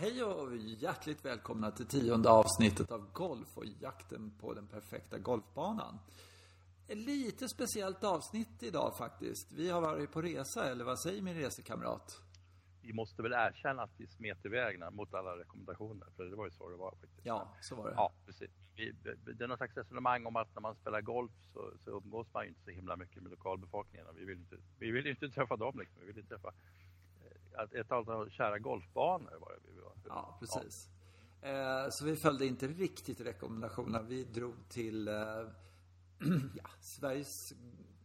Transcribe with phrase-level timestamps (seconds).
[0.00, 5.98] Hej och hjärtligt välkomna till tionde avsnittet av Golf och jakten på den perfekta golfbanan.
[6.88, 9.52] Ett lite speciellt avsnitt idag faktiskt.
[9.52, 12.22] Vi har varit på resa, eller vad säger min resekamrat?
[12.82, 16.50] Vi måste väl erkänna att vi smet iväg mot alla rekommendationer, för det var ju
[16.50, 17.26] så det var faktiskt.
[17.26, 17.94] Ja, så var det.
[17.94, 18.50] Ja, precis.
[18.76, 18.92] Vi,
[19.36, 22.42] det är någon slags resonemang om att när man spelar golf så, så umgås man
[22.42, 24.06] ju inte så himla mycket med lokalbefolkningen.
[24.14, 26.00] Vi vill inte, vi vill inte träffa dem liksom.
[26.00, 26.52] Vi vill inte träffa
[27.72, 29.92] ett antal kära golfbanor var det vi var.
[30.08, 30.88] Ja, precis.
[31.40, 31.48] Ja.
[31.48, 34.02] Eh, så vi följde inte riktigt rekommendationerna.
[34.02, 35.14] Vi drog till eh,
[36.54, 37.52] ja, Sveriges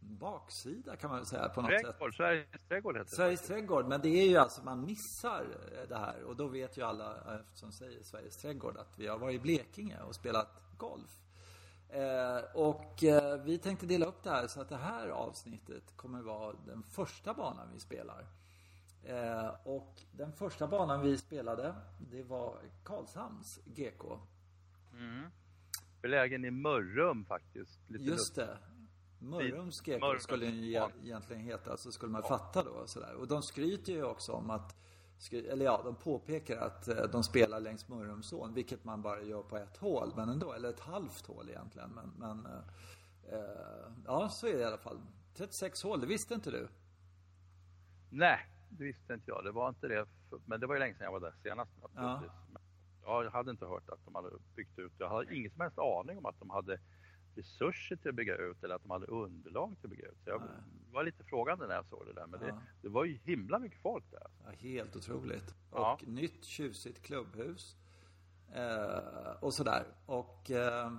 [0.00, 2.16] baksida kan man väl säga på något trädgård, sätt.
[2.16, 3.16] Sveriges trädgård heter det.
[3.16, 5.46] Sveriges trädgård, men det är ju alltså man missar
[5.88, 9.34] det här och då vet ju alla eftersom säger Sveriges trädgård att vi har varit
[9.34, 11.22] i Blekinge och spelat golf.
[11.88, 16.22] Eh, och eh, vi tänkte dela upp det här så att det här avsnittet kommer
[16.22, 18.26] vara den första banan vi spelar.
[19.08, 24.18] Eh, och den första banan vi spelade, det var Karlshamns GK.
[24.92, 25.30] Mm.
[26.02, 27.80] Belägen i Mörrum faktiskt.
[27.90, 28.58] Lite Just det.
[29.18, 30.22] Mörrums GK Mörrums.
[30.22, 32.28] skulle den ju egentligen heta, så skulle man ja.
[32.28, 32.86] fatta då.
[32.86, 33.14] Sådär.
[33.14, 34.76] Och de skryter ju också om att,
[35.32, 39.56] eller ja, de påpekar att eh, de spelar längs Mörrumsån, vilket man bara gör på
[39.56, 41.90] ett hål, men ändå, eller ett halvt hål egentligen.
[41.90, 45.00] Men, men eh, eh ja, så är det i alla fall.
[45.34, 46.68] 36 hål, det visste inte du?
[48.10, 49.44] Nej, det visste inte jag.
[49.44, 50.06] Det var inte det.
[50.44, 51.70] Men det var ju länge sedan jag var där senast.
[51.94, 52.22] Ja.
[53.02, 54.92] Jag hade inte hört att de hade byggt ut.
[54.98, 56.78] Jag hade ingen som helst aning om att de hade
[57.36, 60.18] resurser till att bygga ut eller att de hade underlag till att bygga ut.
[60.24, 60.50] Så jag Nej.
[60.92, 62.26] var lite frågande när jag såg det där.
[62.26, 62.46] Men ja.
[62.46, 64.26] det, det, var ju himla mycket folk där.
[64.44, 65.54] Ja, helt otroligt.
[65.70, 65.98] Och ja.
[66.06, 67.76] nytt tjusigt klubbhus.
[68.52, 69.84] Eh, och sådär.
[70.06, 70.92] Och eh,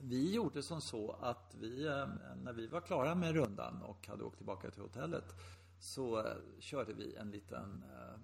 [0.00, 2.08] vi gjorde som så att vi, eh,
[2.42, 5.34] när vi var klara med rundan och hade åkt tillbaka till hotellet
[5.80, 8.20] så eh, körde vi en liten eh,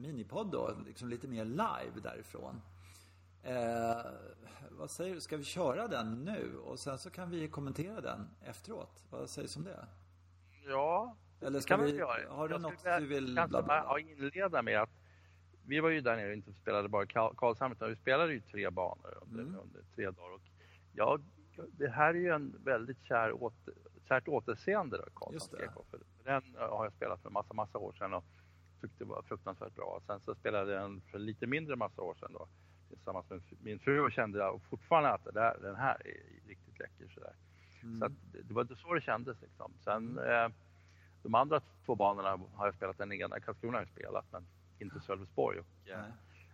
[0.00, 2.60] minipodd då, liksom lite mer live därifrån.
[3.42, 4.00] Eh,
[4.70, 8.28] vad säger du, ska vi köra den nu och sen så kan vi kommentera den
[8.44, 9.04] efteråt?
[9.10, 9.86] Vad sägs om det?
[10.66, 12.32] Ja, Eller ska kan vi, göra.
[12.34, 14.90] Har du Jag något du vill kanske bara inleda med att
[15.66, 18.70] vi var ju där nere och inte spelade bara Karlshamn utan vi spelade ju tre
[18.70, 19.60] banor under, mm.
[19.60, 20.34] under tre dagar.
[20.34, 20.40] Och
[20.92, 21.22] jag,
[21.78, 23.74] det här är ju en väldigt kär åter,
[24.10, 25.84] kärt återseende då, Karlshamns GK.
[25.90, 28.24] För den har jag spelat för massa, massa år sedan och
[28.80, 30.00] tyckte det var fruktansvärt bra.
[30.06, 32.48] Sen så spelade jag den för lite mindre massa år sedan då
[32.88, 37.08] tillsammans med min fru och kände jag fortfarande att där, den här är riktigt läcker
[37.14, 37.34] sådär.
[37.82, 37.98] Mm.
[37.98, 38.12] Så att
[38.48, 39.72] det var inte så det kändes liksom.
[39.84, 40.48] Sen eh,
[41.22, 44.46] de andra två banorna har jag spelat, den ena Karlskrona har jag spelat men
[44.78, 45.58] inte Sölvesborg.
[45.58, 46.04] Och, eh,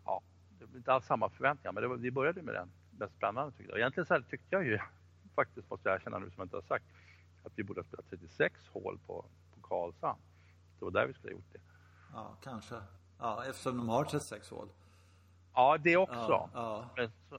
[0.04, 0.22] ja,
[0.58, 3.56] det var inte alls samma förväntningar men det var, vi började med den mest spännande
[3.56, 3.78] tyckte jag.
[3.78, 4.78] Egentligen så här tyckte jag ju
[5.34, 6.84] faktiskt måste jag erkänna nu som jag inte har sagt
[7.46, 9.24] att vi borde ha spelat 36 hål på,
[9.54, 10.20] på Karlshamn.
[10.78, 11.60] Det var där vi skulle ha gjort det.
[12.12, 12.74] Ja, kanske.
[13.18, 14.68] Ja, eftersom de har 36 hål.
[15.54, 16.14] Ja, det också.
[16.14, 16.90] Ja, ja.
[16.96, 17.38] Men, så,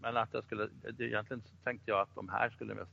[0.00, 2.92] men, att jag skulle, egentligen tänkte jag att de här skulle mest,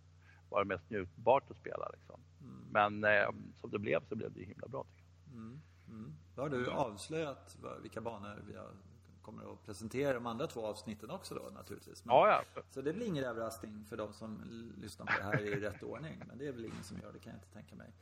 [0.49, 1.89] vara mest njutbart att spela.
[1.93, 2.19] Liksom.
[2.41, 2.67] Mm.
[2.71, 3.29] Men eh,
[3.61, 5.37] som det blev så blev det himla bra tycker jag.
[5.37, 5.61] Mm.
[5.87, 6.15] Mm.
[6.35, 8.71] Då har du avslöjat vilka banor vi har,
[9.25, 12.05] kommer att presentera de andra två avsnitten också då naturligtvis.
[12.05, 12.61] Men, ja, ja.
[12.69, 14.41] Så det blir ingen överraskning för de som
[14.81, 16.21] lyssnar på det här i rätt ordning.
[16.27, 17.93] Men det är väl ingen som gör det kan jag inte tänka mig.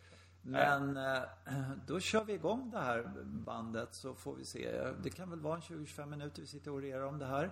[0.41, 1.23] Men eh,
[1.88, 4.91] då kör vi igång det här bandet så får vi se.
[5.03, 7.51] Det kan väl vara en 20-25 minuter vi sitter och orerar om det här.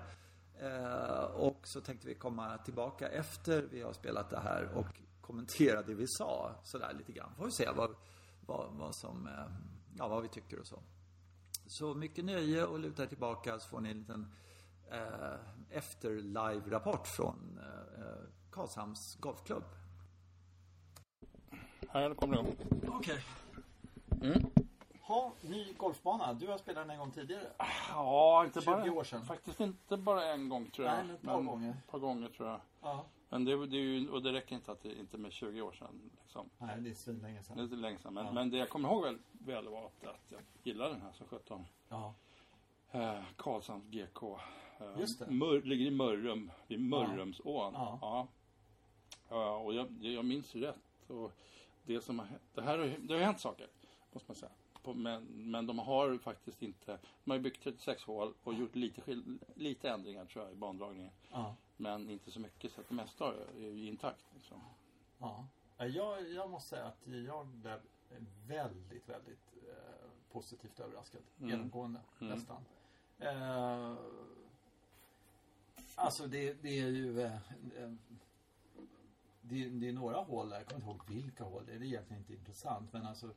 [0.60, 5.82] Eh, och så tänkte vi komma tillbaka efter vi har spelat det här och kommentera
[5.82, 7.36] det vi sa sådär lite grann.
[7.38, 7.96] Får vi se vad,
[8.46, 9.54] vad, vad som, eh,
[9.98, 10.80] ja vad vi tycker och så.
[11.72, 14.34] Så mycket nöje och luta tillbaka så får ni en liten
[14.92, 17.60] eh, efter live-rapport från
[17.98, 19.64] eh, Karlshamns Golfklubb.
[21.90, 22.46] Här kommer den.
[22.88, 23.24] Okej.
[24.10, 24.30] Okay.
[24.32, 24.52] Mm.
[25.02, 26.34] Ha, ny golfbana.
[26.34, 27.48] Du har spelat den en gång tidigare.
[27.90, 29.26] Ja, inte 20 bara, år sedan.
[29.26, 31.06] Faktiskt inte bara en gång tror jag.
[31.06, 31.70] Nej, ett par gånger.
[31.70, 32.62] Ett par gånger tror jag.
[32.82, 33.06] Ja.
[33.30, 36.12] Men det, det ju, och det räcker inte att det inte med 20 år sedan.
[36.32, 36.50] Liksom.
[36.58, 37.60] Nej, det är svinlänge sedan.
[37.60, 38.14] Är länge sedan.
[38.14, 38.32] Men, ja.
[38.32, 41.28] men det jag kommer ihåg väl, väl var att, att jag gillar den här som
[41.28, 41.66] sjutton.
[41.90, 42.14] Ja.
[42.92, 44.40] Eh, Karlshamns GK.
[44.80, 45.32] Eh, Just det.
[45.32, 47.74] Mör, ligger i Mörrum, vid Mörrumsån.
[47.74, 48.00] Ja.
[48.02, 48.28] ja.
[49.30, 49.58] ja.
[49.58, 51.10] och jag, jag minns rätt.
[51.10, 51.32] Och
[51.84, 53.68] det som har det här har, det har hänt saker,
[54.12, 54.52] måste man säga.
[54.84, 59.22] På, men, men de har faktiskt inte, de har byggt 36 hål och gjort lite,
[59.56, 61.12] lite ändringar tror jag i bandragningen.
[61.32, 61.56] Ja.
[61.78, 64.26] Men inte så mycket så att det mesta är ju intakt.
[64.34, 64.58] Liksom.
[65.18, 65.48] Ja.
[65.88, 67.80] Jag, jag måste säga att jag blev
[68.48, 71.22] väldigt, väldigt eh, positivt överraskad.
[71.38, 71.50] Mm.
[71.50, 72.34] Genomgående, mm.
[72.34, 72.66] nästan.
[73.20, 73.96] Eh,
[75.96, 77.34] alltså det, det är ju eh,
[77.78, 77.92] eh
[79.42, 82.22] det, det är några hål där, jag kommer inte ihåg vilka hål, det är egentligen
[82.22, 82.94] inte intressant.
[82.94, 83.34] Men alltså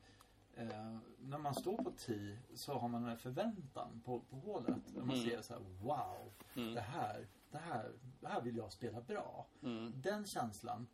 [0.55, 4.93] eh, när man står på tee så har man en förväntan på, på hålet.
[4.95, 5.29] När man Mm.
[5.29, 6.73] ser så här, wow, Mm.
[6.73, 9.45] det, här, det, här, det här vill jag spela bra.
[9.63, 9.93] Mm.
[10.01, 10.87] Den känslan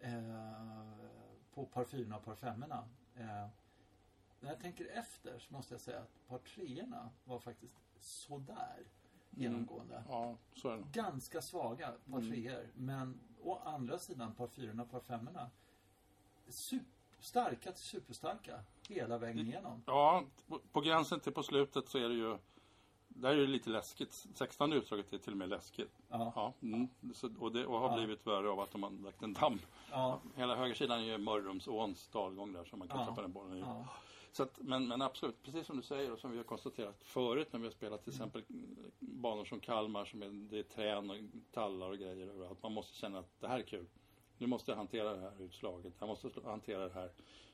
[0.00, 0.92] eh,
[1.54, 3.46] på par 4 och par 5 eh,
[4.40, 6.86] När jag tänker efter så måste jag säga att par 3
[7.24, 8.84] var faktiskt sådär
[9.30, 10.04] genomgående.
[10.08, 10.84] Ja, så är det.
[10.92, 12.30] Ganska svaga par Mm.
[12.30, 15.28] 3 men å andra sidan par 4 och par 5
[16.48, 16.86] super,
[17.18, 19.82] starka till superstarka hela vägen igenom.
[19.86, 22.38] Ja, på- på gränsen till på slutet så är det ju
[23.14, 24.26] där är det lite läskigt.
[24.34, 25.92] 16 utdraget är till och med läskigt.
[26.08, 26.88] Ja, Ja, mm.
[27.14, 27.96] så, och det och har Ja.
[27.96, 29.58] blivit värre av att de har lagt en damm.
[29.90, 33.06] ja, Hela högersidan är ju Mörrumsåns dalgång där som man kan Ja.
[33.06, 33.60] träffa den bollen i.
[33.60, 33.84] ja.
[34.32, 37.48] Så att, men, men absolut, precis som du säger och som vi har konstaterat förut
[37.52, 38.42] när vi har spelat till exempel
[38.98, 41.16] banor som Kalmar som är, det är trän och
[41.52, 42.62] tallar och grejer överallt.
[42.62, 43.86] Man måste känna att det här är kul.
[44.38, 45.92] Nu måste jag hantera det här utslaget.
[45.98, 47.10] Jag måste hantera det här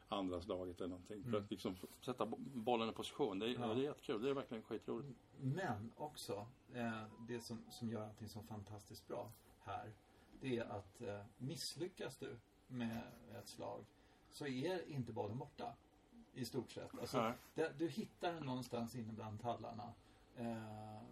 [0.08, 1.24] andra slaget eller någonting.
[1.24, 3.38] För att liksom sätta bo- bollen i position.
[3.38, 3.66] Det är, Ja.
[3.66, 4.22] det är jättekul.
[4.22, 5.18] Det är verkligen skitroligt.
[5.40, 9.92] Men också, eh, det som, som gör allting så fantastiskt bra här,
[10.40, 12.36] det är att eh, misslyckas du
[12.66, 13.02] med
[13.38, 13.84] ett slag
[14.30, 15.74] så är inte bollen borta.
[16.32, 16.98] I stort sett.
[17.00, 19.92] Alltså, det, du hittar den någonstans inne bland tallarna.
[20.36, 21.02] Eh,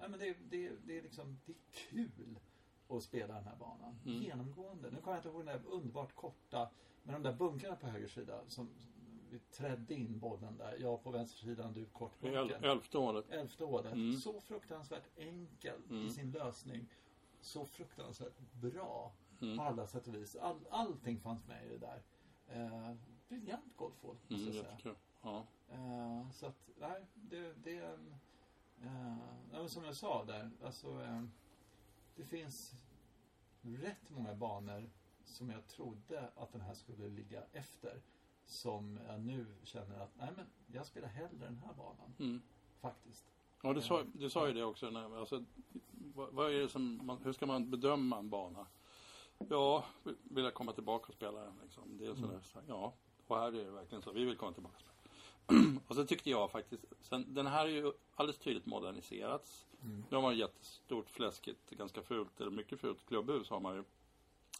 [0.00, 2.38] ja, men det, det, det är liksom, det är kul
[2.88, 3.98] att spela den här banan.
[4.06, 4.22] Mm.
[4.22, 4.90] Genomgående.
[4.90, 6.70] Nu kommer jag inte ihåg den där underbart korta,
[7.04, 8.68] med de där bunkrarna på höger sida som
[9.30, 10.76] vi trädde in bollen där.
[10.80, 12.64] Jag på vänster sidan, du kort Det är bunken.
[12.64, 13.30] el- elfte hålet.
[13.30, 13.92] Elfte året.
[13.92, 14.16] Mm.
[14.16, 16.06] Så fruktansvärt enkel Mm.
[16.06, 16.86] i sin lösning.
[17.40, 19.56] Så fruktansvärt bra Mm.
[19.58, 20.36] på alla sätt och vis.
[20.36, 22.02] All, allting fanns med i det där.
[22.48, 22.94] Eh,
[23.28, 24.94] briljant golfhål, måste Mm, jag säga.
[25.22, 25.46] Ja.
[25.68, 27.98] Eh, så att, nej, det, det är...
[28.82, 29.16] Uh,
[29.52, 31.02] ja, som jag sa där, alltså...
[31.02, 31.22] eh,
[32.16, 32.74] det finns
[33.62, 34.90] rätt många banor
[35.24, 38.02] som jag trodde att den här skulle ligga efter.
[38.46, 42.14] Som jag nu känner att, nej men, jag spelar hellre den här banan.
[42.18, 42.42] Mm.
[42.80, 43.24] Faktiskt.
[43.62, 44.90] Ja, du sa, du sa ju det också.
[44.90, 45.44] När, alltså,
[46.14, 48.66] vad, vad är det som, man, hur ska man bedöma en bana?
[49.38, 49.84] Ja,
[50.22, 51.54] vill jag komma tillbaka och spela den?
[51.62, 51.98] Liksom.
[51.98, 52.92] Det är sådär, så, ja,
[53.26, 54.12] och här är det verkligen så.
[54.12, 54.94] Vi vill komma tillbaka och spela.
[55.88, 59.66] och så tyckte jag faktiskt, sen, den här är ju alldeles tydligt moderniserats.
[59.82, 60.04] Mm.
[60.10, 63.84] Nu har man ett jättestort, fläskigt, ganska fult, eller mycket fult klubbhus har man ju.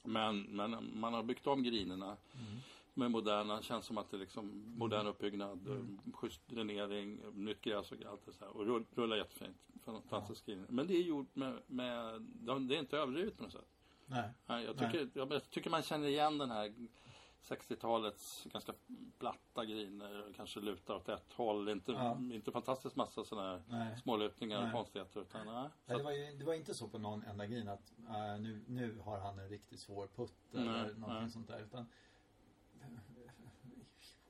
[0.05, 2.61] Men, men man har byggt om grinerna Mm.
[2.95, 5.99] med moderna, känns som att det är liksom modern uppbyggnad, mm.
[6.13, 8.57] schysst dränering, nytt gräs och allt det så här.
[8.57, 9.57] Och rull- rullar jättefint.
[9.85, 10.57] Fantastisk ja.
[10.69, 13.69] Men det är gjort med, med, de- det är inte överdrivet på något sätt.
[14.07, 14.31] Nej.
[14.47, 16.73] Nej, jag, tycker, jag, jag tycker man känner igen den här
[17.45, 18.75] 60-talets ganska
[19.19, 21.69] platta griner, kanske lutar åt ett håll.
[21.69, 22.19] Inte, Ja.
[22.33, 23.99] inte fantastiskt massa sådana här Nej.
[23.99, 24.67] smålutningar Nej.
[24.67, 25.21] och konstigheter.
[25.21, 25.69] Utan, nej.
[25.87, 28.65] Nej, det, var ju, det var inte så på någon enda grin att äh, nu,
[28.69, 31.31] nu har han en riktigt svår putt Nej, eller någonting nej.
[31.31, 31.61] sånt där.
[31.61, 31.87] Utan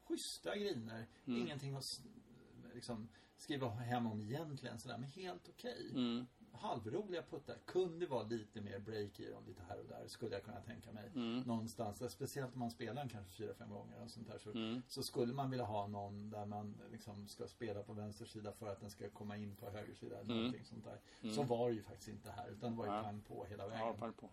[0.04, 1.06] schyssta griner.
[1.24, 1.40] Mm.
[1.42, 2.00] Ingenting att
[2.74, 4.98] liksom, skriva hem om egentligen sådär.
[4.98, 5.90] Men helt okej.
[5.90, 7.56] mm, Halvroliga puttar.
[7.64, 10.08] Kunde vara lite mer break i dem lite här och där.
[10.08, 11.10] Skulle jag kunna tänka mig.
[11.14, 12.12] mm, Någonstans.
[12.12, 14.38] Speciellt om man spelar den kanske fyra, fem gånger och sånt där.
[14.38, 18.24] Så, mm, så skulle man vilja ha någon där man liksom ska spela på vänster
[18.26, 20.14] sida för att den ska komma in på höger sida.
[20.14, 20.36] Eller Mm.
[20.36, 21.00] någonting sånt där.
[21.22, 21.34] Mm.
[21.34, 22.48] Så var det ju faktiskt inte här.
[22.50, 23.02] Utan det var ju Nej.
[23.02, 23.96] pang på hela ja, vägen.
[24.00, 24.30] pang på.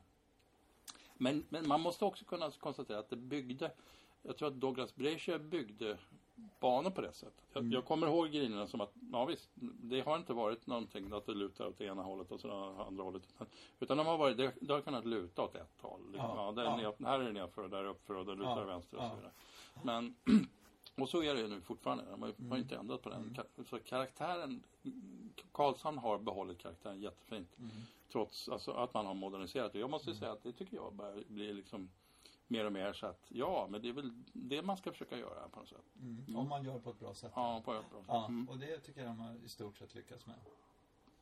[1.17, 3.71] Men, men man måste också kunna konstatera att det byggde,
[4.21, 5.97] jag tror att Douglas Brasher byggde
[6.59, 7.43] banor på det sättet.
[7.53, 7.71] Jag, Mm.
[7.73, 9.49] jag kommer ihåg grinerna som att, ja visst,
[9.81, 12.83] det har inte varit någonting att det lutar åt det ena hållet och så det
[12.83, 13.23] andra hållet.
[13.35, 13.47] Utan,
[13.79, 16.01] utan de har varit, det, det har kunnat luta åt ett håll.
[16.11, 16.29] Liksom.
[16.29, 16.75] Ja, Ja, ja.
[16.77, 18.97] Ner, här är det nerför och där är det uppför och där lutar Ja, vänster
[18.97, 19.31] och så vidare.
[19.83, 20.15] Men,
[21.01, 22.03] och så är det ju nu fortfarande.
[22.11, 22.53] De har har Mm.
[22.57, 23.35] ju inte ändrat på den.
[23.37, 24.63] Ka- Så karaktären,
[25.51, 27.57] Karlshamn har behållit karaktären jättefint.
[27.59, 27.69] Mm.
[28.11, 29.79] Trots alltså, att man har moderniserat det.
[29.79, 31.89] Jag måste säga att det tycker jag börjar bli liksom
[32.51, 35.49] mer och mer så att ja, men det är väl det man ska försöka göra
[35.49, 35.95] på något sätt.
[36.01, 36.35] Mm.
[36.35, 37.31] Om man gör på ett bra sätt.
[37.35, 38.05] Ja, på ett bra sätt.
[38.07, 38.49] Ja, Mm.
[38.49, 40.35] och det tycker jag de har i stort sett lyckats med.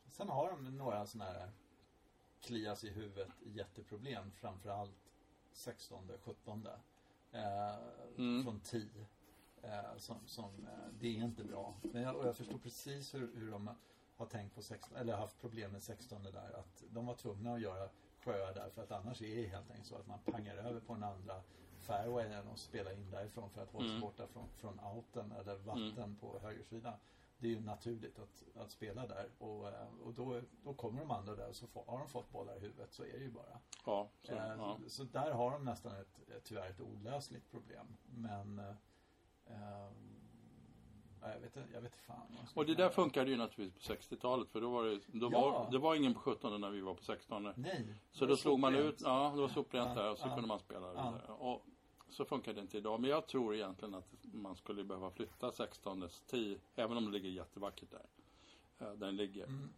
[0.08, 1.52] Sen har de några sådana här
[2.42, 4.32] klias i huvudet jätteproblem.
[4.32, 5.12] Framförallt
[5.52, 6.68] 16, 17
[7.32, 7.76] eh,
[8.18, 8.44] Mm.
[8.44, 8.88] från 10.
[9.64, 11.76] Eh, som, som, eh, det är inte bra.
[11.82, 13.70] Men jag, och jag förstår precis hur, hur de
[14.18, 16.60] har tänkt på 16, eller haft problem med 16 där.
[16.60, 17.90] Att de var tvungna att göra
[18.24, 20.94] sjöar där för att annars är det helt enkelt så att man pangar över på
[20.94, 21.42] den andra
[21.80, 24.02] fairwayen och spelar in därifrån för att hålla sig Mm.
[24.02, 26.94] borta från, från outen eller vatten på högersidan.
[27.38, 31.12] Det är ju naturligt att, att spela där och, eh, och då, då kommer de
[31.12, 33.32] andra där och så får, har de fått bollar i huvudet så är det ju
[33.32, 33.60] bara.
[33.86, 34.80] Ja, så, Eh, ja.
[34.88, 37.98] Så där har de nästan ett, ett tyvärr ett olösligt problem.
[38.06, 38.60] Men
[39.46, 39.92] eh,
[41.22, 42.38] ja, jag vet inte, jag vet fan.
[42.54, 45.40] Och det där funkade ju naturligtvis på 60-talet för då var det, då Ja.
[45.42, 47.96] var, det var ingen på 17 när vi var på 16 Nej.
[48.12, 50.90] Så då slog man ut, ja det var soprent där och så kunde man spela
[50.90, 51.22] vidare.
[51.28, 51.66] Och
[52.10, 53.00] Så funkar det inte idag.
[53.02, 57.30] Men jag tror egentligen att man skulle behöva flytta 16 10, även om det ligger
[57.30, 58.06] jättevackert där.
[58.88, 59.44] Eh, den ligger.
[59.46, 59.70] Mm.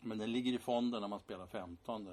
[0.00, 2.08] Men den ligger i fonden när man spelar 15.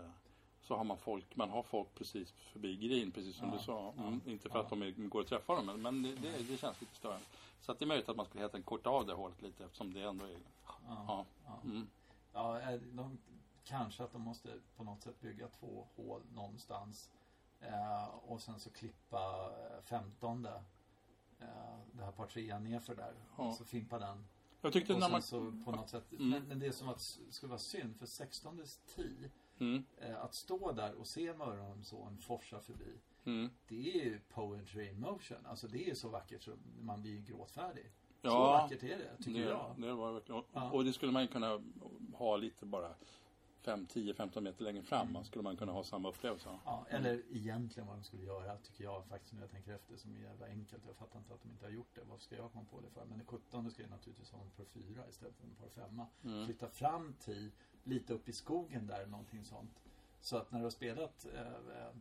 [0.68, 3.94] Så har man folk, man har folk precis förbi green, precis som Ja, du sa.
[3.98, 4.64] ja, Mm, inte för ja.
[4.64, 7.26] att de är, går att träffa dem, men, det, det, det känns lite störande.
[7.62, 9.94] Så att det är möjligt att man skulle helt korta av det hålet lite eftersom
[9.94, 10.40] det ändå är...
[10.68, 10.78] Ja.
[10.88, 11.26] Ja.
[11.46, 11.60] Ja.
[11.64, 11.88] Mm.
[12.34, 13.18] Ja, eh, de,
[13.64, 17.10] kanske att de måste på något sätt bygga två hål någonstans.
[17.60, 20.64] Eh, och sen så klippa eh, femtonde.
[21.40, 21.48] Eh,
[21.92, 23.14] det här par trean nerför där.
[23.38, 23.44] Ja.
[23.44, 24.26] Och så fimpa den.
[24.62, 25.22] Jag tyckte Och när man...
[25.22, 26.12] så på något sätt.
[26.12, 26.30] Mm.
[26.30, 28.62] Men, men det som att, skulle vara synd för 16
[28.96, 29.30] tee.
[29.60, 33.00] Mm, Eh, att stå där och se Mörrumsån forsa förbi.
[33.26, 33.50] mm.
[33.68, 35.46] Det är ju poetry in motion.
[35.46, 37.92] Alltså det är så vackert så man blir ju gråtfärdig.
[38.22, 39.76] Så Ja, vackert är det, tycker det, jag.
[39.78, 40.40] det var verkligen...
[40.42, 40.72] Och, Ja.
[40.72, 41.62] och det skulle man ju kunna
[42.14, 42.94] ha lite bara
[43.66, 45.10] 5, 10, 15 meter längre fram.
[45.10, 45.24] Mm.
[45.24, 46.50] Skulle man kunna ha samma upplevelse.
[46.66, 50.16] Ja, eller egentligen vad de skulle göra tycker jag faktiskt när jag tänker efter som
[50.16, 50.84] är jävla enkelt.
[50.88, 52.02] Jag fattar inte att de inte har gjort det.
[52.10, 53.06] Varför ska jag komma på det för?
[53.06, 56.02] Men det 17 ska ju naturligtvis ha en par 4 istället för en par 5.
[56.24, 56.46] Mm.
[56.46, 57.52] Flytta fram till
[57.84, 59.80] lite upp i skogen där, någonting sånt.
[60.22, 61.92] Så att när du har spelat, eh, eh,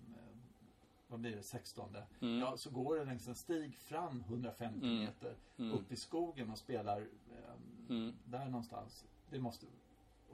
[1.08, 2.38] vad blir det, 16 Mm.
[2.38, 4.98] Ja, så går det längs en stig fram 150 Mm.
[5.04, 5.72] meter Mm.
[5.72, 7.54] upp i skogen och spelar eh,
[7.88, 8.12] Mm.
[8.24, 9.04] där någonstans.
[9.30, 9.66] Det måste,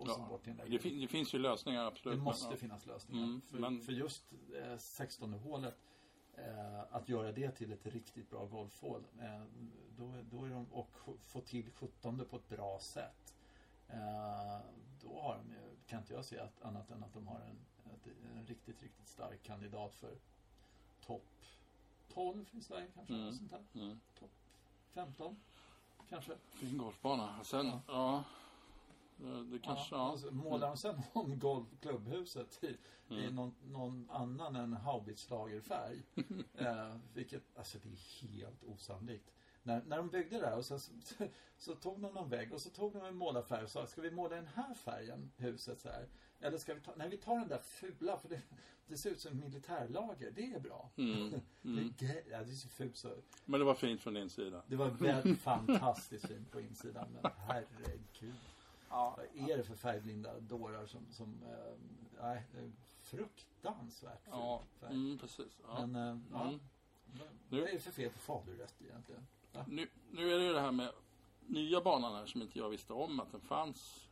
[0.01, 2.13] och så Ja, bort till den där Det, fin, det finns ju lösningar absolut.
[2.13, 2.57] det men, måste ja.
[2.57, 3.25] finnas lösningar.
[3.25, 5.79] Mm, för, men- för just eh, 16 hålet
[6.35, 9.05] eh, att göra det till ett riktigt bra golfhål.
[9.21, 9.43] Eh,
[9.99, 10.91] då, då är de, och
[11.21, 13.35] få till 17 på ett bra sätt.
[13.89, 14.59] Eh,
[15.03, 15.55] då har de
[15.87, 17.57] kan inte jag se att, annat än att de har en,
[18.37, 20.15] en riktigt, riktigt stark kandidat för
[21.07, 21.27] topp
[22.15, 23.15] 12 i Sverige kanske.
[23.15, 23.33] Mm.
[23.33, 23.75] Sånt.
[23.75, 24.01] Mm.
[24.19, 24.31] Topp
[24.95, 25.37] 15
[26.09, 26.33] kanske.
[26.51, 27.45] Fin golfbana.
[27.45, 27.81] Sen, Ja.
[27.87, 28.25] ja.
[29.21, 30.11] Det, det kanske, ja.
[30.11, 32.77] alltså, målar de sen om golfklubbhuset i, i
[33.11, 33.35] Mm.
[33.35, 36.03] någon, någon annan än haubitslagerfärg.
[36.55, 39.33] eh, vilket, alltså det är helt osannolikt.
[39.63, 40.91] När, när de byggde det här och sen så,
[41.59, 44.11] så tog de någon vägg och så tog de en målarfärg och sa ska vi
[44.11, 46.09] måla den här färgen, huset så här?
[46.41, 48.41] Eller ska vi ta, nej vi tar den där fula för det,
[48.87, 50.91] det ser ut som militärlager, det är bra.
[50.97, 51.41] Mm.
[51.65, 51.95] Mm.
[51.99, 53.15] Det, ja, det är så fult så.
[53.45, 54.63] Men det var fint från din sida.
[54.67, 58.35] Det var väldigt fantastiskt fint på insidan men herregud.
[58.91, 59.19] Ja.
[59.35, 61.75] Vad är det för färgblinda dårar som, som eh,
[62.23, 64.93] nej, det är fruktansvärt ful Ja, färg.
[64.95, 65.61] mm, precis.
[65.69, 65.87] Ja.
[65.87, 66.43] Men, eh, ja.
[66.43, 66.61] Mm.
[67.49, 69.27] Vad är det för fel på falurätt egentligen?
[69.53, 69.65] Ja.
[69.69, 70.93] Nu, nu är det ju det här med
[71.47, 74.07] nya banan här som inte jag visste om att den fanns.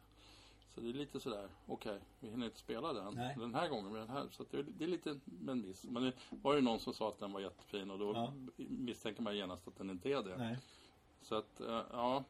[0.74, 3.36] Så det är lite sådär, okej, vi hinner inte spela den Nej.
[3.38, 4.28] den här gången med den här.
[4.30, 5.84] Så det, är- det är lite med en miss.
[5.84, 8.32] Men det var ju någon som sa att den var jättefin och då Ja.
[8.56, 10.36] misstänker man genast att den inte är det.
[10.36, 10.58] Nej.
[11.22, 12.24] Så att, eh, ja.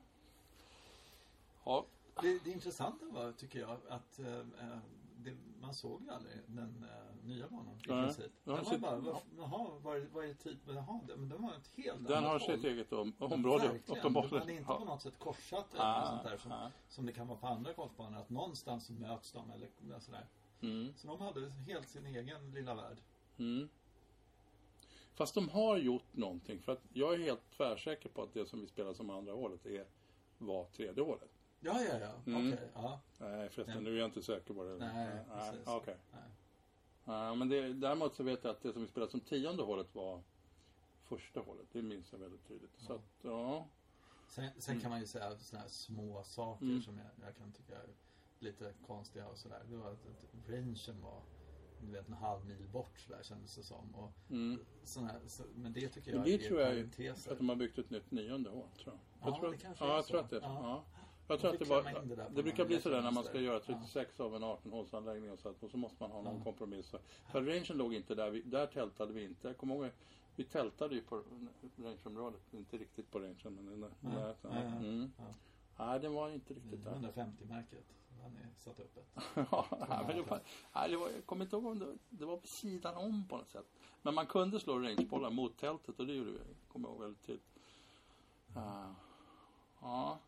[1.65, 1.85] Ja,
[2.23, 4.79] Det, det intressanta var, tycker jag, att eh, eh,
[5.17, 8.05] det, man såg ju aldrig den eh, nya banan i Nej.
[8.05, 8.33] princip.
[8.45, 10.59] Den var så- bara, vad, jaha, vad är, vad är tid?
[10.67, 12.41] Jaha, det- men den var ett helt den har håll.
[12.41, 14.39] sitt eget om, område uppenbarligen.
[14.39, 16.71] Man är inte på något sätt korsat eller Ah, sånt där som, ah.
[16.89, 18.19] som det kan vara på andra golfbanor.
[18.19, 20.27] Att någonstans möts de eller sådär.
[20.61, 20.93] Mm.
[20.97, 22.99] Så de hade helt sin egen lilla värld.
[23.39, 23.69] Mm.
[25.15, 26.61] Fast de har gjort någonting.
[26.61, 29.67] För att jag är helt tvärsäker på att det som vi spelar som andra hålet
[29.67, 29.87] är,
[30.39, 31.31] var tredje hålet.
[31.61, 32.13] Ja, ja, ja.
[32.33, 32.53] Mm.
[32.53, 33.01] Okej, ja.
[33.19, 34.77] Nej förresten, nu är jag inte säker på det.
[34.77, 35.67] Nej, Nej, precis.
[35.67, 35.97] okej.
[36.13, 36.23] Nej.
[37.05, 39.95] Ja, men det, däremot så vet jag att det som vi spelade som tionde hålet
[39.95, 40.23] var
[41.03, 41.67] första hålet.
[41.73, 42.71] Det minns jag väldigt tydligt.
[42.79, 43.67] Så att, ja.
[44.29, 46.83] Sen, sen kan man ju säga sådana här små saker Mm.
[46.83, 47.89] som jag, jag kan tycka är
[48.39, 49.63] lite konstiga och sådär.
[49.71, 51.21] Det var att, att rangen var
[51.81, 53.95] du vet, en halv mil bort sådär kändes det som.
[53.95, 54.61] Och Mm.
[54.85, 57.33] såna här, så, men det tycker Men jag det är tror jag är parenteser.
[57.33, 58.99] att de har byggt ett nytt nionde hål, tror jag.
[59.29, 60.11] jag Ja, tror, det att- kanske ja, är jag så.
[60.11, 60.47] tror att det är så.
[60.47, 60.85] Ja.
[60.95, 60.98] Ja.
[61.29, 63.55] Jag tror att det in det där det brukar bli sådär när man ska göra
[63.67, 63.75] Ja.
[63.79, 66.45] 36 av en 18-hålsanläggning och så, att- och så måste man ha någon Ja.
[66.45, 66.95] kompromiss.
[67.33, 69.49] För rangen låg inte där, vi, där tältade vi inte.
[69.49, 69.91] Jag kommer ihåg,
[70.37, 71.23] vi tältade ju på
[71.77, 74.13] rangeområdet, inte riktigt på rangen men när- Nej.
[74.15, 74.51] närheten.
[74.55, 74.67] Ja, ja.
[74.77, 75.11] Mm.
[75.19, 75.25] Ja.
[75.87, 76.91] Nej, det var inte riktigt där.
[76.95, 77.85] 150-märket.
[78.23, 79.09] Han är satt upp ett.
[79.51, 80.41] ja, men det var,
[80.75, 83.37] nej, det var, jag kommer inte ihåg om det, det var på sidan om på
[83.37, 83.67] något sätt.
[84.03, 86.39] Men man kunde slå rangebollar mot tältet och det gjorde vi.
[86.73, 87.59] kommer jag ihåg väldigt tydligt.
[88.57, 88.93] Uh,
[89.81, 90.19] ja.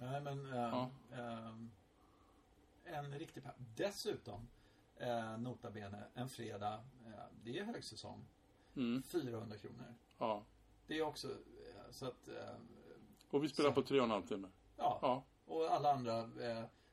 [0.00, 0.90] Nej men eh, Ja.
[1.12, 1.54] eh,
[2.84, 4.48] en riktig pa- Dessutom
[4.96, 6.74] eh, nota bene en fredag.
[7.06, 7.12] Eh,
[7.44, 8.24] det är högsäsong.
[8.76, 9.94] Mm, 400 kronor.
[10.18, 10.42] ja.
[10.86, 12.54] Det är också eh, så att eh,
[13.30, 13.80] Och vi spelade Så.
[13.82, 14.48] på tre och en halv timme.
[14.76, 14.98] ja.
[15.02, 15.24] Ja.
[15.44, 16.30] Och alla andra.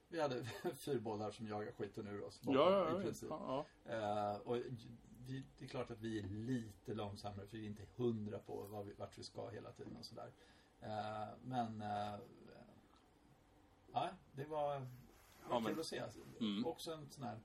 [0.09, 0.43] Vi hade
[0.75, 2.39] fyrbollar som jagar skiten ur oss.
[2.43, 3.29] Ja, bakom, ja, i ja, princip.
[3.29, 4.55] ja, Eh, och
[5.25, 8.63] vi, det är klart att vi är lite långsammare för vi är inte hundra på
[8.63, 10.31] vad vi, vart vi ska hela tiden och sådär.
[10.81, 12.15] Eh, men eh,
[14.03, 15.99] ja, det var, det var Ja, men- kul att se.
[15.99, 16.65] Alltså, Mm.
[16.65, 17.39] Också en sån här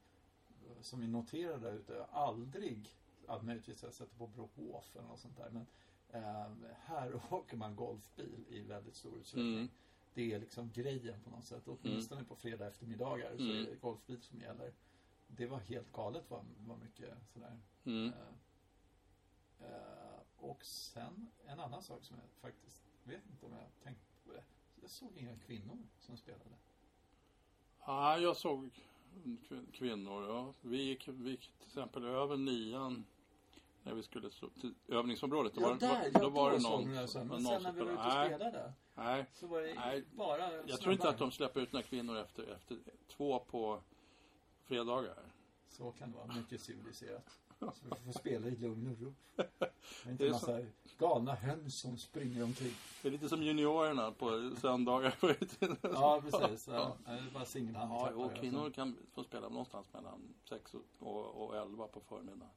[0.80, 2.04] som vi noterade där ute.
[2.04, 5.50] Aldrig, ja, möjligtvis jag sätter på Brohof eller något sånt där.
[5.50, 5.66] Men
[6.09, 9.54] eh, här åker man golfbil i väldigt stor utsträckning.
[9.54, 9.68] Mm.
[10.14, 11.62] Det är liksom grejen på något sätt.
[11.68, 13.56] Åtminstone på fredag eftermiddagar så Mm.
[13.66, 14.73] är det golfbil som gäller.
[15.26, 17.61] Det var helt galet vad, vad mycket sådär.
[17.85, 18.12] Mm.
[18.12, 24.25] Eh, eh, och sen en annan sak som jag faktiskt vet inte om jag tänkt
[24.25, 24.42] på det.
[24.83, 26.45] Jag såg inga kvinnor som spelade.
[27.87, 28.71] Ja, jag såg
[29.15, 30.25] kvin- kvinnor.
[30.29, 30.55] Ja.
[30.61, 33.05] Vi, gick, vi gick till exempel över nian
[33.83, 35.55] när vi skulle till övningsområdet.
[35.55, 36.85] Då var, var, då var det någon.
[36.91, 37.27] Men någon sen
[37.62, 38.29] när vi var ute och spelade.
[38.51, 40.05] spelade Nej, så var det Nej.
[40.12, 43.83] bara jag tror inte att de släpper ut några kvinnor efter, efter två på
[44.65, 45.33] fredagar.
[45.69, 46.27] Så kan det vara.
[46.27, 47.39] Mycket civiliserat.
[47.71, 49.14] Så vi får spela i lugn och ro.
[49.37, 49.42] Det
[50.04, 50.61] är inte Det är en massa
[50.99, 52.75] galna höns som springer omkring.
[53.02, 55.14] Det är lite som juniorerna på söndagar.
[55.83, 56.69] Ja, precis.
[56.69, 58.16] Ja, det är bara singelhandikappade.
[58.19, 62.49] Ja, och kvinnor kan få spela någonstans mellan 6 och, och 11 på förmiddagen.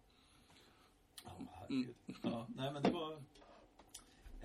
[1.24, 1.95] Ja, herregud.
[2.21, 3.24] Ja, nej men det var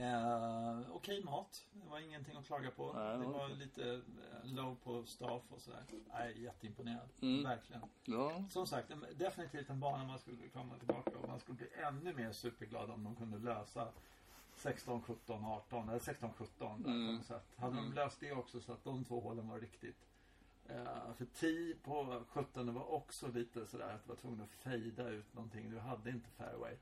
[0.05, 1.67] eh, okej mat.
[1.73, 2.93] Det var ingenting att klaga på.
[2.93, 3.57] Nej, det var okej.
[3.57, 4.01] lite eh,
[4.55, 5.83] low på staff och sådär.
[6.13, 7.09] Nej, jätteimponerad.
[7.23, 7.43] Mm.
[7.45, 7.83] Verkligen.
[8.05, 12.13] Ja, Som sagt, definitivt en bana man skulle komma tillbaka och man skulle bli ännu
[12.15, 13.89] mer superglad om de kunde lösa
[14.57, 17.07] 16, 17, 18 eller 16, 17 där Mm.
[17.07, 17.47] på något sätt.
[17.57, 17.91] Hade Mm.
[17.91, 19.97] de löst det också så att de två hålen var riktigt
[20.69, 25.09] eh, för 10 på 17 var också lite sådär att du var tvungen att fejda
[25.09, 25.71] ut någonting.
[25.71, 26.77] Du hade inte fairway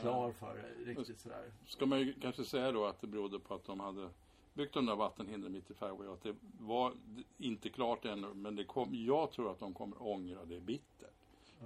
[0.00, 1.52] klar för dig riktigt sådär.
[1.66, 4.08] ska man ju kanske säga då att det berodde på att de hade
[4.54, 6.92] byggt de där vattenhindren mitt i fairway och att det var
[7.38, 11.10] inte klart ännu men det kom, jag tror att de kommer ångra det bittert.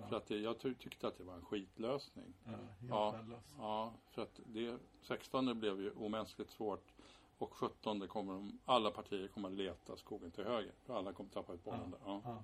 [0.08, 2.34] För att det, jag ty, tyckte att det var en skitlösning.
[2.44, 2.52] Ja,
[2.88, 3.14] Ja.
[3.58, 6.92] Ja, för att det 16 blev ju omänskligt svårt
[7.38, 10.72] och 17 kommer de, alla partier kommer att leta skogen till höger.
[10.86, 11.98] För alla kommer tappa ut bollen där.
[12.04, 12.42] Ja.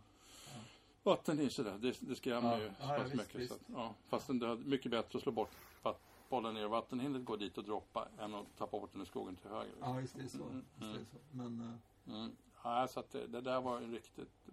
[1.04, 1.10] Ja.
[1.10, 3.34] Vatten är sådär, det, det skrämmer Ja, ju ja, visst, mycket.
[3.34, 3.48] visst.
[3.48, 5.50] Så att, ja, fastän det är mycket bättre att slå bort
[5.82, 9.06] att bollen ner i vattenhindret går dit och droppa än att tappa bort den i
[9.06, 9.72] skogen till höger.
[9.80, 10.42] Ja, visst är det så.
[10.44, 11.16] Mm, Visst är det så.
[11.30, 12.30] Men eh, Mm.
[12.64, 14.48] Ja, så att det, det där var en riktigt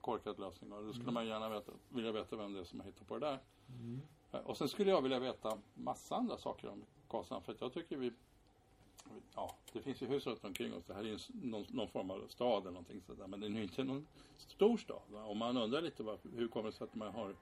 [0.00, 0.72] korkad lösning.
[0.72, 1.14] Och då skulle Mm.
[1.14, 3.38] man gärna veta, vilja veta vem det är som har hittat på det där.
[3.68, 4.00] mm.
[4.32, 7.42] Eh, Och sen skulle jag vilja veta massa andra saker om Karlshamn.
[7.42, 8.12] För att jag tycker vi...
[9.34, 10.84] Ja, det finns ju hus runt omkring oss.
[10.84, 13.26] Det här är ju någon, någon form av stad eller någonting sådär.
[13.26, 15.02] Men det är ju inte någon stor stad.
[15.08, 15.24] Va?
[15.24, 17.34] Och man undrar lite varför, hur kommer det sig att man har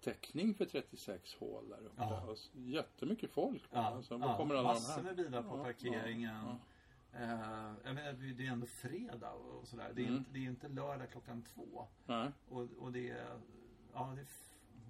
[0.00, 1.94] täckning för 36 hål där uppe?
[2.02, 2.22] Ja.
[2.26, 3.62] Och jättemycket folk.
[3.70, 6.44] Ja, var ja, kommer alla massor med bilar på Ja, parkeringen.
[7.12, 9.92] ja, jag menar, det är ändå fredag och sådär.
[9.94, 10.18] Det är, Mm.
[10.18, 11.86] inte, det är inte lördag klockan två.
[12.06, 13.38] Nej, Och, och det är,
[13.92, 14.26] ja, det är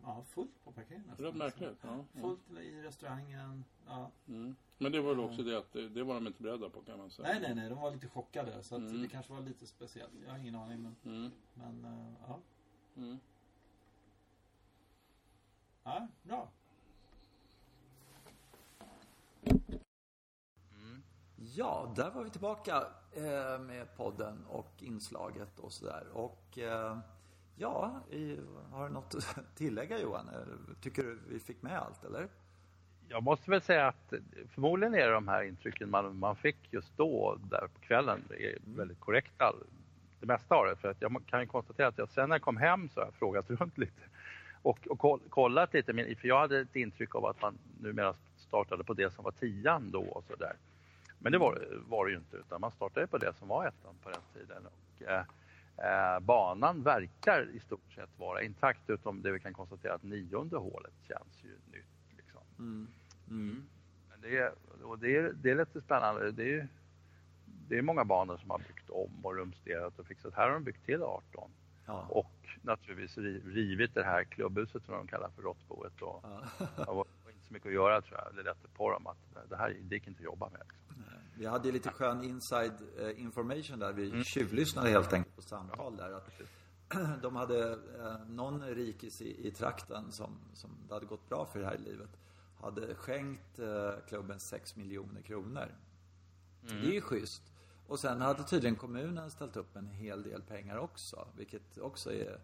[0.07, 1.15] ja, fullt på parkeringen.
[1.19, 1.79] det är märkligt.
[1.83, 2.21] Ja, ja.
[2.21, 3.65] Fullt i restaurangen.
[3.87, 4.11] Ja.
[4.29, 4.57] Mm.
[4.79, 6.99] Men det var väl också det att det, det var de inte beredda på kan
[6.99, 7.29] man säga.
[7.29, 7.69] Nej, nej, nej.
[7.69, 8.63] De var lite chockade.
[8.63, 9.03] Så att Mm.
[9.03, 10.13] det kanske var lite speciellt.
[10.25, 10.83] Jag har ingen aning.
[10.83, 11.31] Men, Mm.
[11.55, 12.39] men eh, ja.
[12.97, 13.19] Mm.
[15.85, 16.49] ja, bra.
[21.55, 26.07] Ja, där var vi tillbaka eh, med podden och inslaget och sådär.
[26.13, 26.99] Och eh,
[27.57, 28.39] ja, i,
[28.73, 30.31] har du något att tillägga Johan?
[30.81, 32.29] Tycker du vi fick med allt eller?
[33.09, 34.13] Jag måste väl säga att
[34.55, 39.01] förmodligen är de här intrycken man, man fick just då, där på kvällen, är väldigt
[39.01, 39.55] korrekta.
[40.21, 40.77] Det mesta av det.
[40.77, 43.07] För att jag kan ju konstatera att jag sen när jag kom hem så har
[43.07, 44.03] jag frågat runt lite
[44.67, 45.93] och, och koll, kollat lite.
[45.93, 49.33] Men, för jag hade ett intryck av att man numera startade på det som var
[49.33, 50.57] tian då och så där.
[51.19, 53.95] Men det var, var det ju inte, utan man startade på det som var ettan
[54.03, 54.63] på den tiden.
[54.67, 55.23] Och, eh,
[55.79, 60.57] eh, banan verkar i stort sett vara intakt, utom det vi kan konstatera att nionde
[60.57, 62.17] hålet känns ju nytt.
[62.17, 62.41] Liksom.
[62.59, 62.87] Mm.
[63.31, 63.63] Mm.
[64.11, 66.33] Men det är, och det är, det är lite spännande.
[66.33, 66.69] Det är,
[67.69, 70.35] det är många banor som har byggt om och rumsterat och fixat.
[70.35, 71.51] Här har de byggt till 18
[71.89, 72.07] Ja.
[72.09, 76.03] och naturligtvis ri- rivit det här klubbhuset som de kallar för råttboet.
[76.03, 76.43] Och Ja.
[76.77, 78.35] det var inte så mycket att göra tror jag.
[78.37, 80.63] Det lät på dem att det här det gick inte att jobba med.
[80.69, 81.05] Liksom.
[81.39, 83.91] Vi hade ju lite skön inside eh, information där.
[83.91, 84.11] Mm.
[84.11, 86.13] Vi tjuvlyssnade helt enkelt på samtal där.
[86.13, 86.31] Att
[87.23, 91.61] de hade eh, någon rikis i, i trakten som, som det hade gått bra för
[91.61, 92.11] det här i livet.
[92.61, 95.75] Hade skänkt eh, klubben 6 miljoner kronor.
[96.61, 97.43] Det är ju schysst.
[97.87, 101.29] Och sen hade tydligen kommunen ställt upp en hel del pengar också.
[101.37, 102.41] Vilket också är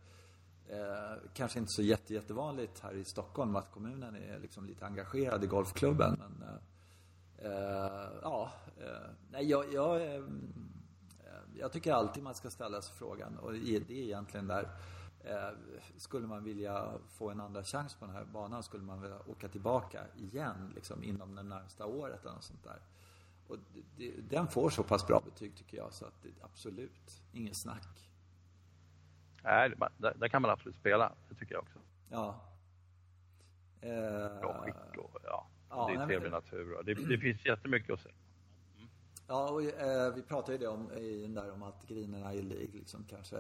[0.69, 5.45] eh, kanske inte så jätte, jättevanligt här i Stockholm att kommunen är liksom lite engagerad
[5.45, 6.17] i golfklubben.
[6.19, 6.59] Men, Eh,
[8.23, 8.51] ja,
[8.81, 10.23] eh, nej jag, jag, eh,
[11.59, 14.69] jag tycker alltid man ska ställa sig frågan och det är egentligen där.
[15.25, 15.51] Eh,
[15.97, 19.49] skulle man vilja få en andra chans på den här banan skulle man vilja åka
[19.49, 22.81] tillbaka igen liksom inom det närmsta året eller något sånt där.
[23.49, 23.57] Och
[23.97, 28.11] det, den får så pass bra betyg tycker jag så att det, absolut, ingen snack.
[29.43, 31.13] Nej, där, där kan man absolut spela.
[31.29, 31.79] Det tycker jag också.
[32.09, 32.41] Ja.
[33.81, 36.41] Eh, Bra skick och ja, ja det är trevlig men...
[36.41, 36.83] natur.
[36.85, 38.09] Det, det finns jättemycket att se.
[38.77, 38.89] Mm.
[39.27, 42.43] Ja, och eh, vi pratade ju det om, i den där om att grinerna i
[42.43, 43.39] League liksom kanske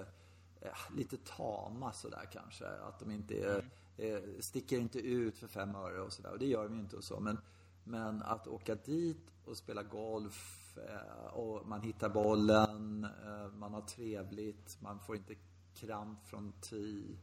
[0.60, 2.66] eh, lite tama sådär kanske.
[2.66, 4.14] Att de inte är, mm.
[4.14, 6.32] eh, sticker inte ut för fem öre och sådär.
[6.32, 7.20] Och det gör de ju inte och så.
[7.20, 7.38] Men,
[7.84, 13.80] men att åka dit och spela golf Eh, och man hittar bollen, eh, man har
[13.80, 15.34] trevligt, man får inte
[15.74, 17.16] kramp från tee.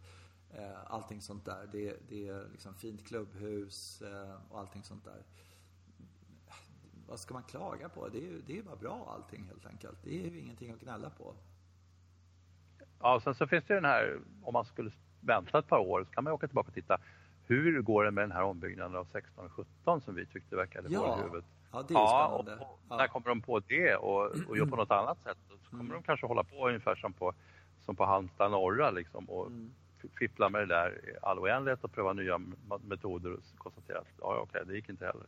[0.53, 1.69] Eh, allting sånt där.
[1.71, 4.03] Det, det är liksom fint klubbhus
[4.49, 5.23] och allting sånt där.
[7.07, 8.07] Vad ska man klaga på?
[8.07, 9.97] Det är, det är bara bra allting helt enkelt.
[10.03, 11.35] Det är ju ingenting att gnälla på.
[12.99, 16.03] Ja, och sen så finns det den här, om man skulle vänta ett par år
[16.03, 16.97] så kan man åka tillbaka och titta.
[17.45, 20.89] Hur går det med den här ombyggnaden av 16 och 17 som vi tyckte verkade
[20.89, 21.01] ja.
[21.01, 21.45] vara i huvudet?
[21.71, 22.65] Ja, det är ja, spännande.
[22.65, 22.97] Och, och ja.
[22.97, 25.37] När kommer de på det och, och gör på något annat sätt?
[25.47, 25.93] Så kommer mm.
[25.93, 27.33] de kanske hålla på ungefär som på,
[27.85, 29.71] som på Halmstad norra liksom och mm.
[30.19, 32.37] Fippla med det där all oändlighet och pröva nya
[32.81, 35.25] metoder och konstatera att ja, okej, det gick inte heller.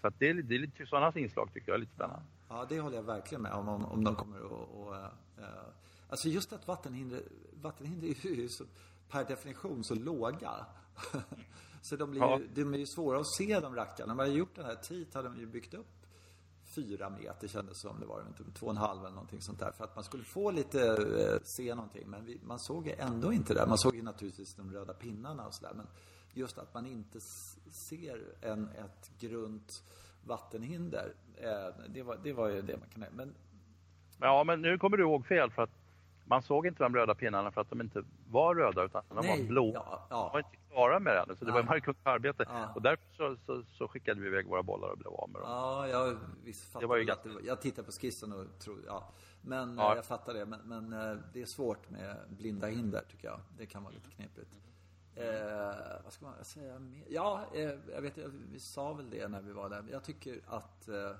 [0.00, 2.22] Så att det är, det är lite sådana inslag tycker jag är lite spännande.
[2.48, 4.52] Ja, det håller jag verkligen med om, om, om de kommer att...
[4.52, 5.06] Och, uh,
[6.08, 7.22] alltså just att vattenhinder,
[7.62, 8.64] vattenhinder är ju så,
[9.10, 10.50] per definition så låga.
[11.84, 12.38] Så de, blir ja.
[12.38, 14.06] ju, de är ju svåra att se de rackarna.
[14.06, 16.01] När man hade gjort den här TIT hade de ju byggt upp
[16.74, 19.72] fyra meter kändes som det var, inte två och en halv eller någonting sånt där.
[19.72, 22.10] För att man skulle få lite, eh, se någonting.
[22.10, 23.66] Men vi, man såg ju ändå inte det.
[23.66, 25.72] Man såg ju naturligtvis de röda pinnarna och sådär.
[25.74, 25.86] Men
[26.32, 27.20] just att man inte
[27.70, 29.82] ser en, ett grunt
[30.24, 31.14] vattenhinder.
[31.36, 33.16] Eh, det, var, det var ju det man kan...
[33.16, 33.34] Men...
[34.20, 35.81] Ja, men nu kommer du ihåg fel för att
[36.24, 39.40] man såg inte de röda pinnarna för att de inte var röda utan de Nej,
[39.40, 39.72] var blå.
[39.74, 40.16] Ja, ja.
[40.16, 41.62] De var inte klara med det ännu, så det ja.
[41.62, 42.44] var mycket arbete.
[42.48, 42.72] Ja.
[42.74, 45.50] Och därför så, så, så, skickade vi iväg våra bollar och blev av med dem.
[45.50, 47.28] Ja, jag visst det var ju ganska...
[47.44, 49.12] Jag tittade på skissen och tror, ja.
[49.42, 49.96] Men ja.
[49.96, 50.46] jag fattar det.
[50.46, 53.40] Men, men, eh, det är svårt med blinda hinder tycker jag.
[53.58, 54.58] Det kan vara lite knepigt.
[55.14, 57.04] Eh, vad ska man säga mer?
[57.08, 58.18] Ja, eh, jag vet,
[58.52, 59.84] vi sa väl det när vi var där.
[59.90, 61.10] Jag tycker att eh,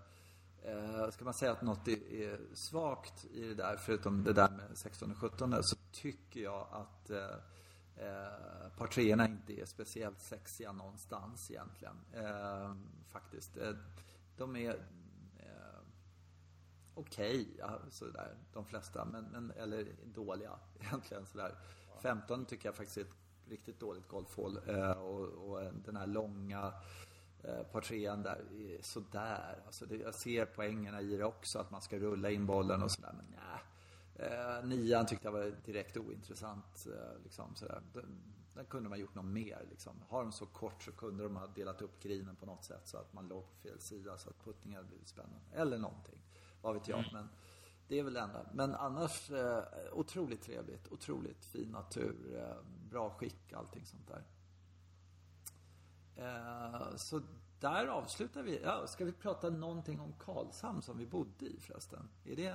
[0.65, 4.51] Eh, ska man säga att något är, är svagt i det där, förutom det där
[4.51, 7.37] med 16 och 17, så tycker jag att eh,
[7.97, 11.97] eh, par treorna inte är speciellt sexiga någonstans egentligen.
[12.13, 12.75] Eh,
[13.09, 13.57] faktiskt.
[13.57, 13.73] Eh,
[14.37, 14.71] de är
[15.37, 15.81] eh,
[16.95, 21.55] okej, okay, ja, sådär, de flesta, men, men, eller dåliga egentligen sådär.
[22.03, 23.17] 15 tycker jag faktiskt är ett
[23.49, 26.73] riktigt dåligt golfhål eh, och, och den här långa
[27.45, 28.45] Eh, par trean där,
[28.81, 29.63] sådär.
[29.67, 32.91] Alltså det, jag ser poängerna i det också, att man ska rulla in bollen och
[32.91, 33.13] sådär.
[33.17, 33.63] Men nej.
[34.15, 36.87] Eh, nian tyckte jag var direkt ointressant.
[36.87, 37.83] Eh, liksom, sådär.
[37.93, 38.23] Den,
[38.55, 39.67] den kunde man gjort något mer.
[39.71, 39.93] Liksom.
[40.09, 42.97] Har de så kort så kunde de ha delat upp grinen på något sätt så
[42.97, 45.41] att man låg på fel sida så att puttningen hade blivit spännande.
[45.53, 46.19] Eller någonting.
[46.63, 46.99] Vad vet jag.
[46.99, 47.11] Mm.
[47.13, 47.29] Men
[47.89, 48.47] det är väl det enda.
[48.53, 50.93] Men annars eh, otroligt trevligt.
[50.93, 52.39] Otroligt fin natur.
[52.39, 52.57] Eh,
[52.91, 54.25] bra skick, allting sånt där.
[56.17, 57.21] Eh, så
[57.61, 58.61] där avslutar vi.
[58.65, 62.09] Ja, ska vi prata någonting om Karlshamn som vi bodde i förresten?
[62.25, 62.55] Är det,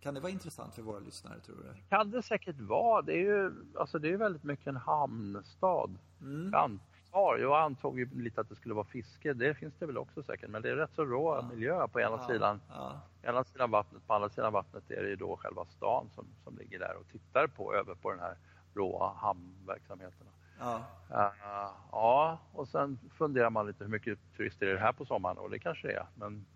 [0.00, 1.88] kan det vara intressant för våra lyssnare tror du?
[1.88, 3.02] Kan det säkert vara.
[3.02, 5.98] Det är ju alltså det är väldigt mycket en hamnstad.
[6.20, 6.50] Mm.
[6.52, 9.32] Jag antar, jag antog ju lite att det skulle vara fiske.
[9.32, 10.50] Det finns det väl också säkert.
[10.50, 11.48] Men det är rätt så rå ja.
[11.48, 12.26] miljö på ena ja.
[12.26, 12.60] sidan.
[12.68, 13.00] Ja.
[13.22, 14.06] ena sidan vattnet.
[14.06, 17.08] På andra sidan vattnet är det ju då själva stan som, som ligger där och
[17.12, 18.36] tittar på över på den här
[18.74, 20.26] råa hamnverksamheten.
[20.58, 20.84] Ja.
[21.10, 25.38] Uh, ja, och sen funderar man lite hur mycket turister är det här på sommaren
[25.38, 26.06] och det kanske det är.
[26.14, 26.46] Men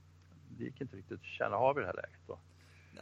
[0.49, 2.21] det gick inte riktigt att känna av i det här läget.
[2.27, 2.39] Då.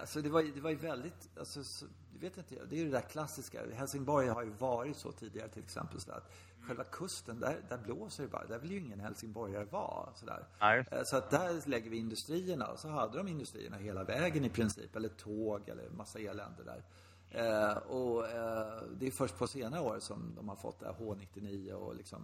[0.01, 1.87] Alltså det var, det var ju väldigt, alltså, så,
[2.21, 3.61] vet inte, det är ju det där klassiska.
[3.75, 6.01] Helsingborg har ju varit så tidigare till exempel.
[6.01, 8.47] Så att själva kusten, där, där blåser det bara.
[8.47, 10.15] Där vill ju ingen helsingborgare vara.
[10.15, 10.47] Sådär.
[10.61, 10.85] Nej.
[10.91, 12.67] Eh, så att där lägger vi industrierna.
[12.67, 14.97] Och så hade de industrierna hela vägen i princip.
[14.97, 16.83] Eller tåg eller massa elände där.
[17.31, 20.95] Eh, och eh, det är först på senare år som de har fått det här
[20.95, 22.23] H99 och liksom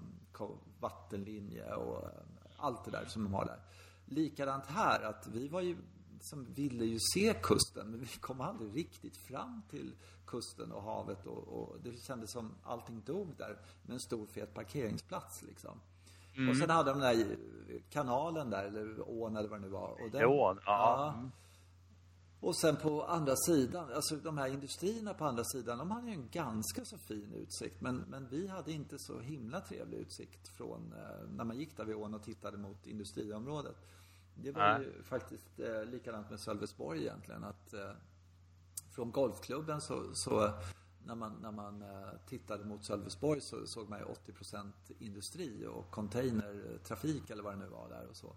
[0.80, 2.10] vattenlinje och eh,
[2.56, 3.60] allt det där som de har där.
[4.04, 5.76] Likadant här, att vi var ju
[6.20, 9.94] som ville ju se kusten, men vi kom aldrig riktigt fram till
[10.26, 14.54] kusten och havet och, och det kändes som allting dog där med en stor fet
[14.54, 15.80] parkeringsplats liksom.
[16.36, 16.50] Mm.
[16.50, 17.36] Och sen hade de den där
[17.90, 20.02] kanalen där, eller ån eller vad det nu var.
[20.04, 20.64] Och den, ån, ja.
[20.66, 21.32] ja mm.
[22.40, 26.12] Och sen på andra sidan, alltså de här industrierna på andra sidan, de hade ju
[26.12, 27.80] en ganska så fin utsikt.
[27.80, 31.84] Men, men vi hade inte så himla trevlig utsikt från eh, när man gick där
[31.84, 33.76] vid ån och tittade mot industriområdet.
[34.34, 37.44] Det var ju faktiskt eh, likadant med Sölvesborg egentligen.
[37.44, 37.90] Att eh,
[38.90, 40.52] från golfklubben så, så
[41.04, 45.90] när man, när man eh, tittade mot Sölvesborg så såg man ju 80% industri och
[45.90, 48.36] containertrafik eller vad det nu var där och så.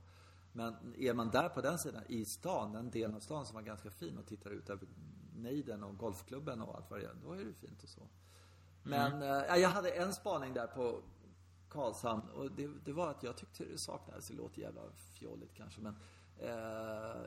[0.51, 3.61] Men är man där på den sidan, i stan, den delen av stan som var
[3.61, 4.87] ganska fin och tittar ut över
[5.35, 8.07] nejden och golfklubben och allt vad det är, då är det fint och så.
[8.83, 9.49] Men mm.
[9.49, 11.01] äh, jag hade en spaning där på
[11.69, 12.29] Karlshamn.
[12.29, 14.81] Och det, det, var att jag tyckte det saknades, det låter jävla
[15.13, 15.95] fjolligt kanske, men
[16.37, 17.21] eh,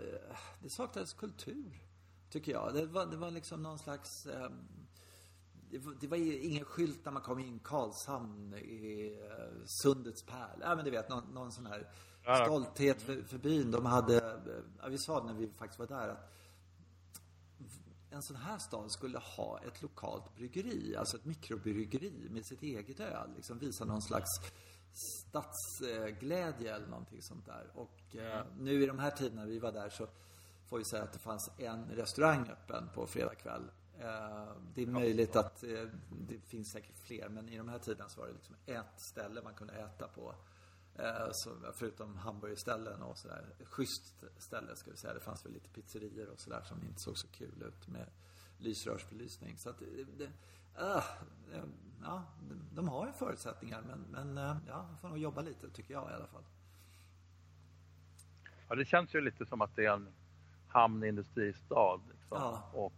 [0.63, 1.89] det saknades kultur.
[2.31, 2.75] Tycker jag.
[2.75, 4.51] Det var, det var liksom någon slags eh,
[5.71, 10.59] det var, det var ingen skylt när man kom in Karlshamn i uh, Sundets pärl.
[10.61, 11.91] Ja men du vet någon, någon sån här
[12.23, 13.71] stolthet för, för byn.
[13.71, 14.41] De hade,
[14.83, 16.33] ja, vi sa när vi faktiskt var där att
[18.11, 23.01] en sån här stad skulle ha ett lokalt bryggeri, alltså ett mikrobryggeri med sitt eget
[23.01, 23.31] öl.
[23.37, 24.31] Liksom visa någon slags
[24.93, 27.71] stadsglädje eller någonting sånt där.
[27.75, 30.07] Och eh, nu i de här tiderna vi var där så
[30.67, 33.71] får vi säga att det fanns en restaurang öppen på fredag kväll.
[33.99, 35.89] Eh, det är möjligt att eh,
[36.29, 39.43] det finns säkert fler, men i de här tiderna så var det liksom ett ställe
[39.43, 40.35] man kunde äta på.
[40.97, 43.45] Eh, så, förutom hamburgerställen och sådär.
[43.65, 45.15] Schysst ställe ska vi säga.
[45.15, 48.11] Det fanns väl lite pizzerior och sådär som inte såg så kul ut med
[48.59, 49.59] lysrörsbelysning.
[49.59, 51.05] Så att det, uh,
[52.03, 52.25] ja,
[52.73, 56.15] de har ju förutsättningar men, men ja, de får nog jobba lite tycker jag i
[56.15, 56.45] alla fall.
[58.69, 60.09] Ja, det känns ju lite som att det är en
[60.69, 62.01] hamnindustristad.
[62.11, 62.39] Liksom.
[62.39, 62.71] Ja.
[62.73, 62.93] Och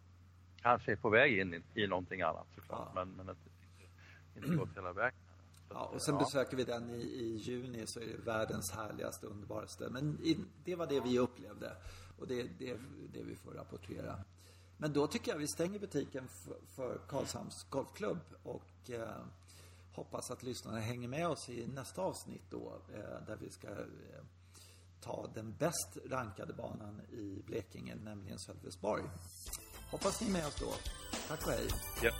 [0.56, 2.88] kanske är på väg in i, i någonting annat såklart.
[2.94, 3.04] Ja.
[3.04, 3.50] Men, men inte,
[4.36, 5.18] inte gått hela vägen.
[5.68, 6.20] Ja, och sen ja.
[6.20, 9.88] besöker vi den i, i juni så är det världens härligaste, underbaraste.
[9.90, 11.76] Men i, det var det vi upplevde.
[12.18, 12.76] Och det är det,
[13.12, 14.24] det, vi får rapportera.
[14.76, 18.20] Men då tycker jag vi stänger butiken för, för Karlshamns Golfklubb.
[18.42, 19.24] Och eh,
[19.92, 22.80] hoppas att lyssnarna hänger med oss i nästa avsnitt då.
[22.94, 24.24] Eh, där vi ska eh,
[25.00, 29.04] ta den bäst rankade banan i Blekinge, nämligen Sölvesborg.
[29.90, 30.72] Hoppas ni är med oss då.
[31.28, 31.68] Tack och hej.
[32.02, 32.10] Ja.